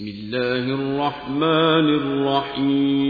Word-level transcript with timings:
بسم 0.00 0.08
الله 0.08 0.64
الرحمن 0.80 1.88
الرحيم. 2.00 3.04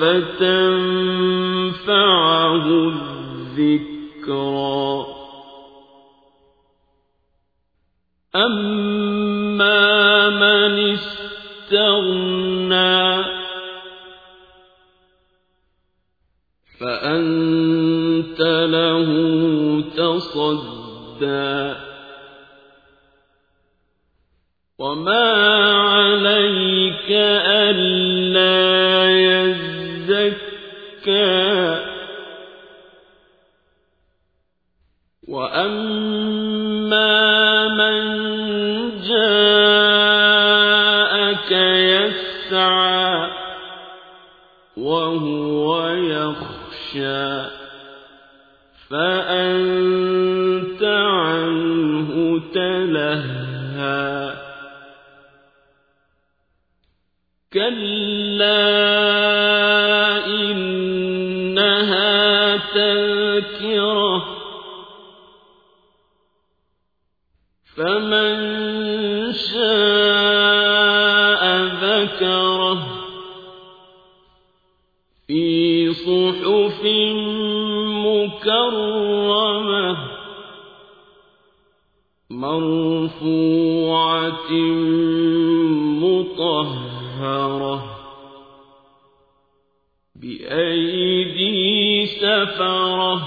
فتنفعه 0.00 1.28
الذكرى 3.58 4.38
أما 8.36 10.28
من 10.28 10.94
استغنى 10.94 12.28
فأنت 16.80 18.40
له 18.70 19.08
تصدى 19.96 21.57
وما 24.78 25.32
عليك 25.74 27.10
ألا 27.10 29.10
يزكى 30.10 30.68
وأما 35.28 37.08
من 37.68 37.98
جاءك 39.08 40.32
يسعى 41.92 43.30
وهو 44.76 45.86
يخشى 45.88 47.42
فأنت 48.90 50.82
عنه 50.84 52.40
تلهى 52.54 53.37
كلا 57.58 58.66
إنها 60.26 61.76
تذكرة 62.56 64.24
فمن 67.76 68.36
شاء 69.32 69.82
ذكره 71.82 72.80
في 75.26 75.92
صحف 75.92 76.82
مكرمة 78.06 79.96
مرفوعة 82.30 83.58
مطهرة 87.18 87.98
بأيدي 90.14 92.06
سفرة 92.06 93.22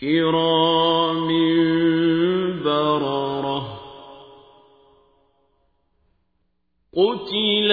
كرام 0.00 1.28
بررة 2.64 3.80
قتل 6.96 7.70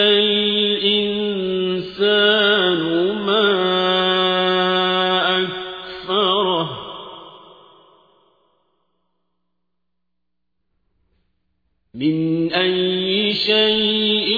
شيء 13.47 14.29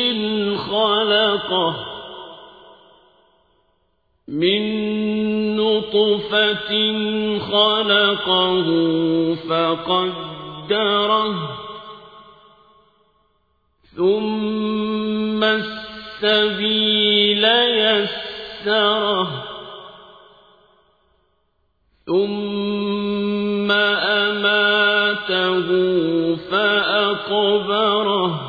خلقه 0.57 1.75
من 4.27 4.61
نطفة 5.57 6.71
خلقه 7.39 8.67
فقدره 9.49 11.35
ثم 13.97 15.43
السبيل 15.43 17.45
يسره 18.65 19.27
ثم 22.05 23.71
أماته 24.21 25.67
فأقبره 26.51 28.48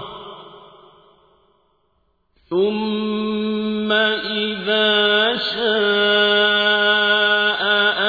ثم 2.51 3.93
إذا 3.93 5.37
شاء 5.37 5.61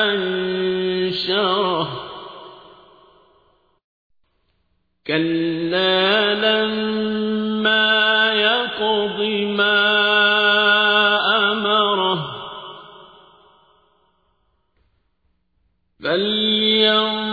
أنشره 0.09 1.87
كلا 5.07 6.33
لما 6.33 8.33
يقض 8.33 9.19
ما 9.57 9.81
أمره 11.51 12.19
فلينظر 16.03 17.30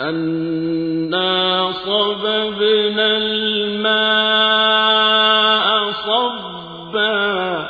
أنا 0.00 1.72
صببنا 1.72 3.16
الماء 3.16 4.30
صبا 5.90 7.68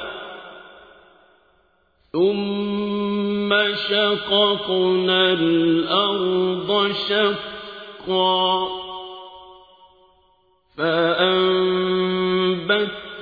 ثم 2.13 3.51
شققنا 3.89 5.33
الأرض 5.33 6.93
شقا 7.09 8.69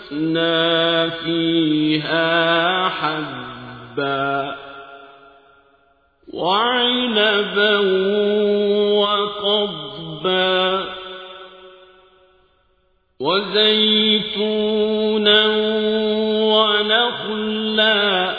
فأنبتنا 0.09 1.09
فيها 1.09 2.89
حبا 2.89 4.68
وعنبا 6.39 7.79
وقضبا 8.99 10.85
وزيتونا 13.21 14.67
ونخلا 16.55 18.37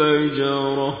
الفجرة 0.00 0.98